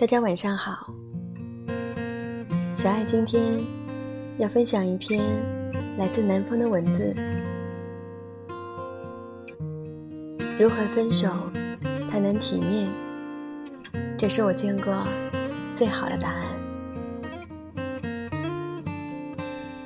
[0.00, 0.94] 大家晚上好。
[2.72, 3.62] 小爱今天
[4.38, 5.22] 要分享一篇
[5.98, 7.14] 来自南方的文字：
[10.58, 11.28] 如何分手
[12.08, 12.88] 才能体面？
[14.16, 15.06] 这是我见过
[15.70, 16.46] 最好的答案。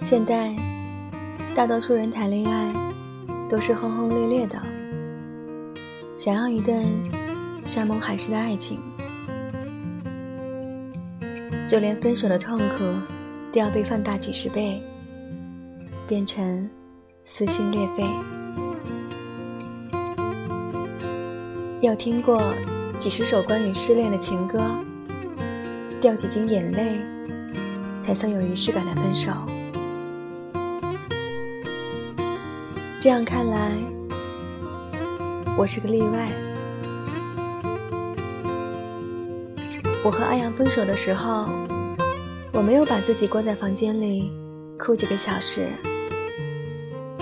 [0.00, 0.56] 现在
[1.54, 2.72] 大多数人谈恋爱
[3.46, 4.58] 都是轰轰烈烈的，
[6.16, 6.82] 想要一段。
[7.66, 8.80] 山盟海誓的爱情，
[11.68, 12.84] 就连分手的痛苦
[13.52, 14.82] 都要被放大几十倍，
[16.06, 16.68] 变成
[17.26, 18.04] 撕心裂肺。
[21.82, 22.42] 要听过
[22.98, 24.58] 几十首关于失恋的情歌，
[26.00, 27.00] 掉几斤眼泪，
[28.00, 29.30] 才算有仪式感的分手。
[32.98, 33.72] 这样看来，
[35.54, 36.47] 我是个例外。
[40.08, 41.46] 我和阿阳分手的时候，
[42.54, 44.32] 我没有把自己关在房间里
[44.78, 45.68] 哭几个小时，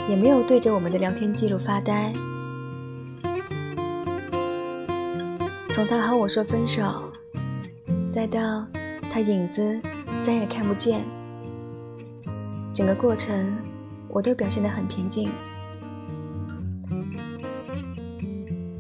[0.09, 2.13] 也没有对着我们的聊天记录发呆。
[5.71, 7.11] 从他和我说分手，
[8.13, 8.65] 再到
[9.11, 9.81] 他影子
[10.23, 11.05] 再也看不见，
[12.73, 13.53] 整个过程
[14.07, 15.29] 我都表现得很平静。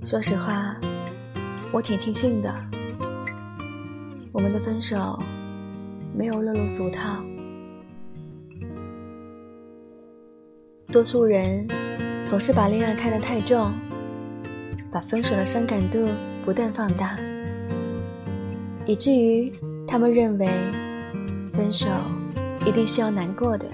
[0.05, 0.77] 说实话，
[1.73, 2.75] 我挺庆幸的。
[4.37, 5.19] 我们的分手
[6.15, 7.25] 没有落入俗套。
[10.93, 11.67] 多数人
[12.27, 13.73] 总是把恋爱看得太重，
[14.93, 16.06] 把分手的伤感度
[16.45, 17.17] 不断放大，
[18.84, 19.51] 以至于
[19.89, 20.47] 他们认为
[21.50, 21.89] 分手
[22.66, 23.66] 一定是要难过的，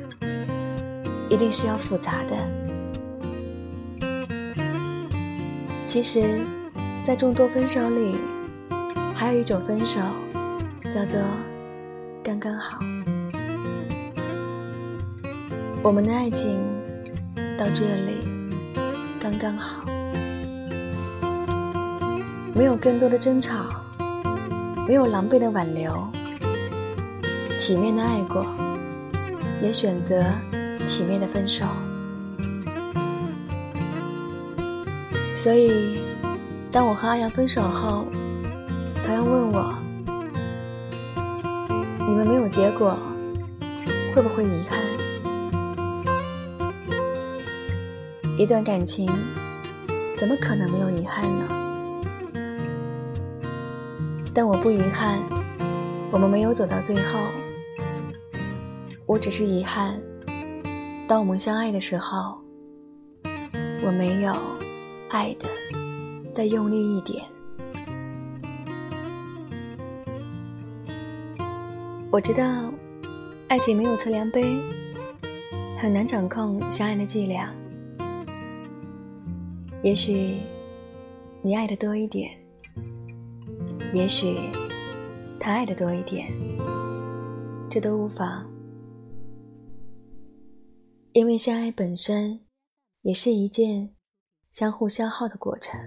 [1.29, 2.37] 一定是要复杂的。
[5.85, 6.23] 其实，
[7.03, 8.15] 在众多分手里，
[9.13, 9.99] 还有一种分手。
[10.93, 11.19] 叫做
[12.23, 12.79] 刚刚好。
[15.83, 16.61] 我们的爱情
[17.57, 18.19] 到这里
[19.19, 19.87] 刚刚好，
[22.55, 23.55] 没有更多的争吵，
[24.87, 26.07] 没有狼狈的挽留，
[27.59, 28.45] 体面的爱过，
[29.63, 30.23] 也选择
[30.87, 31.65] 体面的分手。
[35.35, 36.03] 所以，
[36.71, 38.05] 当我和阿阳分手后，
[39.07, 39.82] 朋友问我。
[42.13, 42.95] 你们没有结果，
[44.15, 44.79] 会不会遗憾？
[48.37, 49.09] 一段感情
[50.19, 51.49] 怎么可能没有遗憾呢？
[54.35, 55.19] 但我不遗憾，
[56.11, 57.19] 我们没有走到最后。
[59.07, 59.99] 我只是遗憾，
[61.09, 62.39] 当我们相爱的时候，
[63.83, 64.35] 我没有
[65.09, 65.49] 爱的
[66.35, 67.25] 再用力一点。
[72.13, 72.71] 我知道，
[73.49, 74.43] 爱情没有测量杯，
[75.79, 77.51] 很难掌控相爱的伎俩。
[79.83, 80.37] 也许
[81.41, 82.31] 你爱的多一点，
[83.95, 84.37] 也许
[85.41, 86.31] 他爱的多一点，
[87.71, 88.47] 这都无妨，
[91.15, 92.41] 因为相爱本身
[93.01, 93.95] 也是一件
[94.51, 95.81] 相互消耗的过程。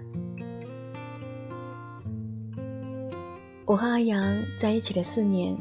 [3.64, 5.56] 我和阿阳在一起的四年。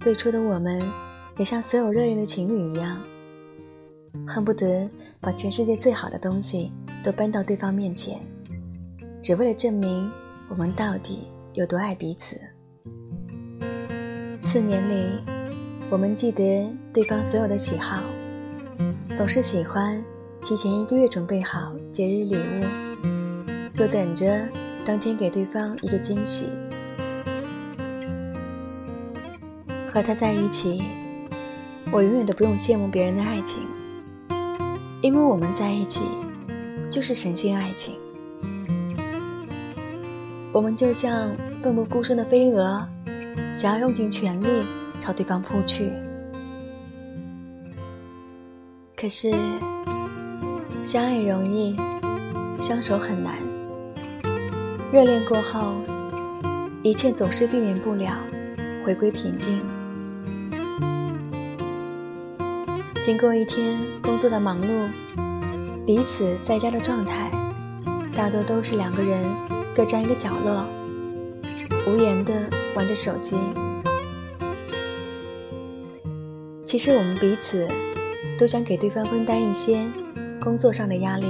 [0.00, 0.80] 最初的我们，
[1.36, 2.96] 也像所有热恋的情侣一样，
[4.26, 4.88] 恨不得
[5.20, 6.72] 把全世界最好的东西
[7.04, 8.18] 都搬到对方面前，
[9.20, 10.10] 只为了证明
[10.48, 12.34] 我们到底有多爱彼此。
[14.40, 15.20] 四年里，
[15.90, 18.02] 我们记得对方所有的喜好，
[19.14, 20.02] 总是喜欢
[20.42, 22.64] 提前一个月准备好节日礼物，
[23.74, 24.48] 就等着
[24.82, 26.46] 当天给对方一个惊喜。
[29.92, 30.82] 和他在一起，
[31.92, 33.64] 我永远都不用羡慕别人的爱情，
[35.02, 36.02] 因为我们在一起
[36.88, 37.94] 就是神仙爱情。
[40.52, 42.86] 我们就像奋不顾身的飞蛾，
[43.52, 44.46] 想要用尽全力
[45.00, 45.92] 朝对方扑去。
[48.96, 49.32] 可是，
[50.84, 51.76] 相爱容易，
[52.58, 53.34] 相守很难。
[54.92, 55.72] 热恋过后，
[56.84, 58.16] 一切总是避免不了
[58.84, 59.60] 回归平静。
[63.02, 64.88] 经过一天工作的忙碌，
[65.86, 67.30] 彼此在家的状态，
[68.14, 69.24] 大多都是两个人
[69.74, 70.66] 各占一个角落，
[71.86, 72.44] 无言的
[72.74, 73.36] 玩着手机。
[76.66, 77.66] 其实我们彼此
[78.38, 79.82] 都想给对方分担一些
[80.38, 81.26] 工作上的压力，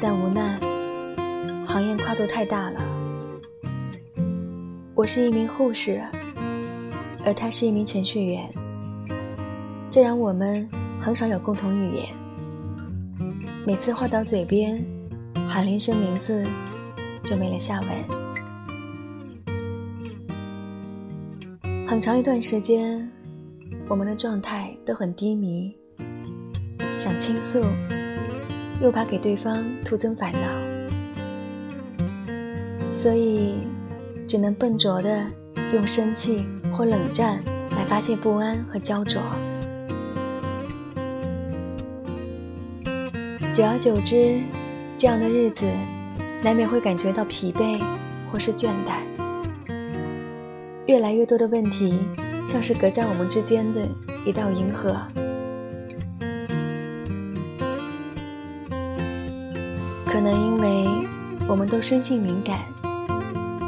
[0.00, 0.58] 但无奈
[1.66, 2.80] 行业跨度太大了，
[4.94, 6.00] 我是一名护士，
[7.24, 8.48] 而他是一名程序员，
[9.92, 10.66] 这让我们
[10.98, 12.06] 很少有共同语言。
[13.66, 14.82] 每次话到嘴边，
[15.46, 16.46] 喊了一声名字，
[17.22, 17.90] 就没了下文。
[21.86, 23.06] 很长一段时间，
[23.86, 25.76] 我们的状态都很低迷，
[26.96, 27.62] 想倾诉，
[28.80, 30.40] 又怕给对方徒增烦恼，
[32.94, 33.56] 所以。
[34.26, 35.26] 只能笨拙的
[35.74, 37.42] 用生气或冷战
[37.72, 39.20] 来发泄不安和焦灼。
[43.54, 44.40] 久而久之，
[44.96, 45.66] 这样的日子
[46.42, 47.78] 难免会感觉到疲惫
[48.30, 49.02] 或是倦怠。
[50.86, 52.00] 越来越多的问题
[52.46, 53.86] 像是隔在我们之间的
[54.24, 54.98] 一道银河。
[60.06, 60.86] 可能因为
[61.46, 62.58] 我们都生性敏感。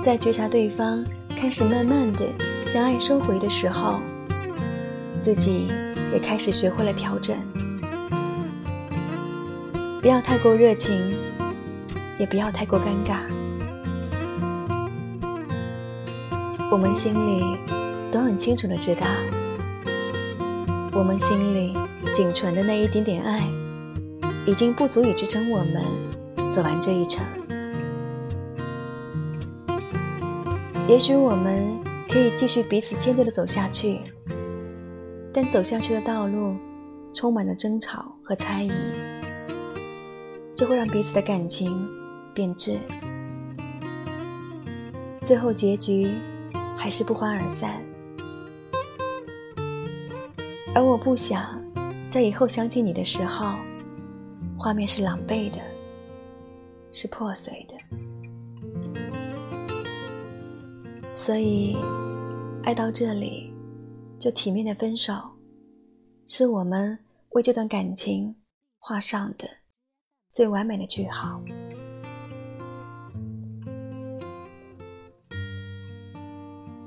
[0.03, 1.05] 在觉察对方
[1.37, 2.25] 开始慢慢的
[2.71, 4.01] 将爱收回的时候，
[5.21, 5.69] 自己
[6.11, 7.37] 也开始学会了调整，
[10.05, 11.15] 不要太过热情，
[12.19, 13.21] 也不要太过尴尬。
[16.71, 17.43] 我们心里
[18.13, 19.07] 都很清楚的知道，
[20.93, 21.73] 我们心里
[22.15, 23.49] 仅存的那一点点爱，
[24.45, 25.83] 已经不足以支撑我们
[26.55, 27.25] 走完这一程。
[30.87, 31.79] 也许我们
[32.11, 34.01] 可以继续彼此迁就的走下去，
[35.33, 36.55] 但走下去的道路
[37.15, 38.71] 充满了争吵和猜疑，
[40.57, 41.89] 就会让彼此的感情
[42.33, 42.79] 变质，
[45.21, 46.11] 最后结局
[46.77, 47.83] 还是不欢而散。
[50.75, 51.61] 而我不想
[52.09, 53.55] 在以后想起你的时候，
[54.57, 55.59] 画面是狼狈的，
[56.93, 57.75] 是破碎的。
[61.15, 61.77] 所以，
[62.65, 63.53] 爱到这里，
[64.19, 65.15] 就体面的分手，
[66.27, 66.99] 是我们
[67.31, 68.37] 为这段感情
[68.79, 69.49] 画上的
[70.35, 71.41] 最完美的句号。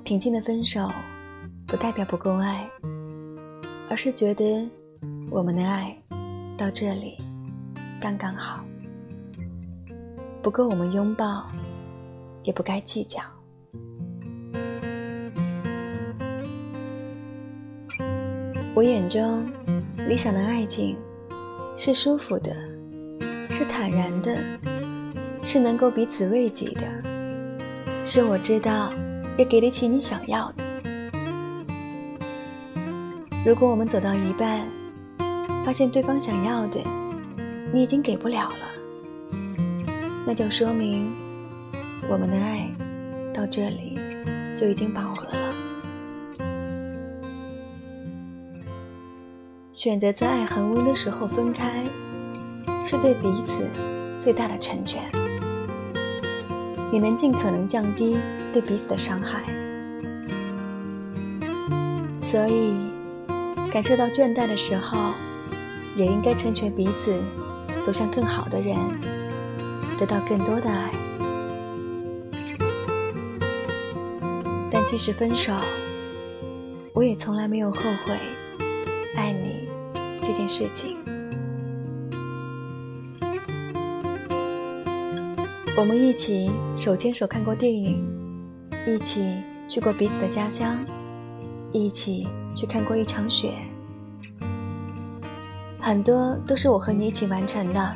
[0.04, 0.92] 平静的分手，
[1.66, 2.70] 不代表不够爱，
[3.90, 4.70] 而是觉得
[5.32, 5.98] 我们的爱
[6.58, 7.18] 到这里
[8.02, 8.66] 刚刚好，
[10.44, 11.48] 不够我们拥抱，
[12.44, 13.22] 也不该计较。
[18.76, 19.50] 我眼中
[20.06, 20.98] 理想的爱情
[21.78, 22.54] 是舒服的，
[23.58, 24.38] 是坦然的，
[25.42, 26.84] 是能够彼此慰藉的，
[28.06, 28.94] 是我知道
[29.36, 30.64] 也给得起你想要的。
[33.44, 34.62] 如果我们走到一半，
[35.66, 36.80] 发现对方想要的
[37.74, 39.36] 你已经给不了了，
[40.28, 41.12] 那就说明
[42.08, 42.72] 我们的爱
[43.34, 43.98] 到这里
[44.56, 45.56] 就已经饱和了。
[49.74, 51.84] 选择在爱恒温的时候分开，
[52.90, 53.70] 是对彼此
[54.18, 55.04] 最大的成全，
[56.90, 58.16] 也能尽可能降低
[58.54, 59.44] 对彼此的伤害。
[62.24, 62.72] 所以，
[63.70, 64.98] 感受到倦怠的时候，
[65.98, 67.20] 也应该成全彼此，
[67.86, 68.78] 走向更好的人，
[70.00, 70.90] 得到更多的爱。
[74.72, 75.52] 但即使分手，
[76.94, 78.18] 我也从来没有后悔
[79.18, 79.68] 爱你。
[80.24, 80.98] 这件事情，
[85.78, 88.04] 我们一起手牵手看过电影，
[88.88, 90.84] 一起去过彼此的家乡，
[91.72, 93.54] 一起去看过一场雪，
[95.80, 97.96] 很多都是我和你一起完成的。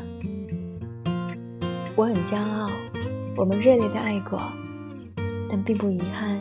[1.95, 2.69] 我很骄傲，
[3.35, 4.39] 我们热烈的爱过，
[5.49, 6.39] 但并不遗憾，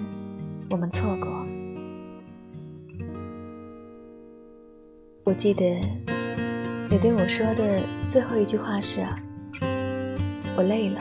[0.70, 1.26] 我们错过。
[5.24, 5.64] 我记得
[6.90, 9.00] 你对我说的最后一句话是
[10.54, 11.00] ：“我累了，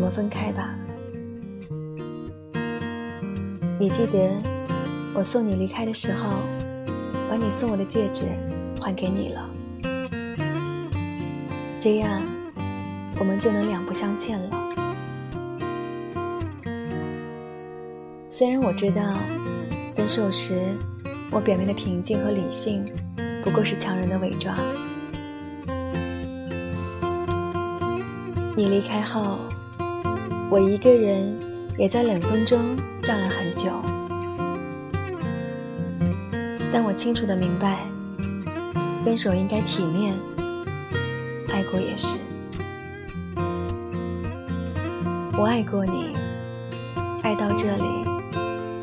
[0.00, 0.74] 我们分开吧。”
[3.78, 4.30] 你记得
[5.14, 6.30] 我送你离开的时候，
[7.28, 8.24] 把你送我的戒指
[8.80, 9.46] 还给你了，
[11.78, 12.22] 这样
[13.18, 14.48] 我们就能两不相欠了。
[18.30, 19.02] 虽然我知道
[19.94, 20.74] 分手时。
[21.32, 22.84] 我表面的平静和理性，
[23.44, 24.52] 不过是强人的伪装。
[28.56, 29.38] 你离开后，
[30.50, 31.32] 我一个人
[31.78, 33.70] 也在冷风中站了很久。
[36.72, 37.86] 但我清楚的明白
[39.04, 40.12] 分手应该体面
[41.52, 42.18] 爱过也是。
[45.38, 46.12] 我爱过你
[47.22, 48.04] 爱到这里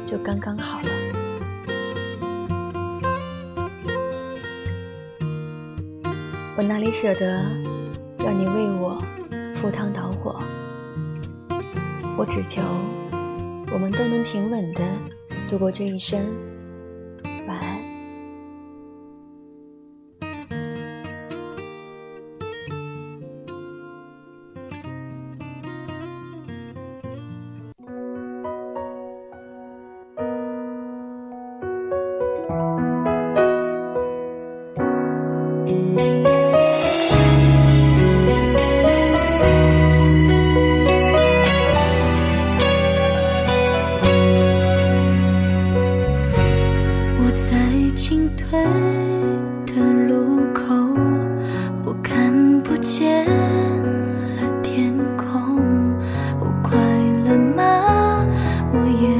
[0.06, 0.88] 就刚刚好了。
[6.56, 7.44] 我哪里舍得
[8.20, 8.98] 让你为我
[9.56, 10.37] 赴汤蹈火？
[12.18, 12.64] 我只求
[13.72, 14.84] 我们都能平稳的
[15.48, 16.57] 度过这一生。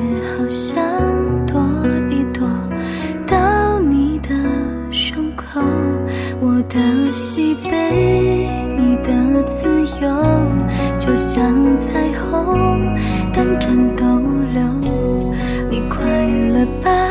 [0.08, 0.82] 也好像
[1.46, 1.60] 躲
[2.10, 2.48] 一躲
[3.26, 4.30] 到你的
[4.92, 5.60] 胸口
[6.40, 9.68] 我的喜悲你的自
[10.02, 10.08] 由
[10.98, 12.96] 就像彩虹
[13.34, 14.06] 等着逗
[14.54, 14.64] 留
[15.70, 16.06] 你快
[16.52, 17.07] 乐吧。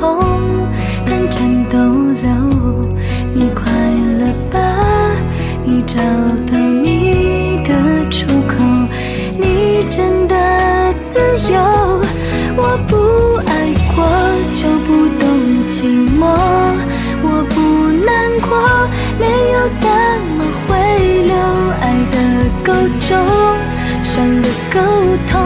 [0.00, 0.18] 痛，
[1.04, 2.30] 但全都留，
[3.34, 3.70] 你快
[4.18, 4.58] 乐吧，
[5.62, 5.96] 你找
[6.50, 8.54] 到你的出口，
[9.36, 10.34] 你真的
[11.04, 11.20] 自
[11.52, 11.60] 由，
[12.56, 12.96] 我不
[13.46, 13.52] 爱
[13.94, 13.98] 过
[14.50, 14.88] 就不
[15.18, 15.22] 懂
[15.62, 15.84] 寂
[16.18, 16.24] 寞，
[17.22, 17.60] 我不
[18.06, 18.08] 难
[18.40, 18.50] 过，
[19.20, 19.86] 泪又怎
[20.36, 20.68] 么会
[21.24, 21.36] 流，
[21.82, 22.16] 爱的
[22.64, 22.72] 够
[23.06, 23.10] 重，
[24.02, 24.80] 伤的够
[25.26, 25.39] 痛。